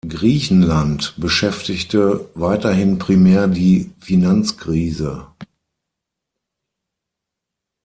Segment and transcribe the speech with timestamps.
[0.09, 5.27] Griechenland beschäftigte weiterhin primär die Finanzkrise.